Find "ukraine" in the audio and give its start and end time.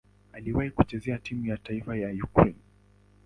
2.23-2.59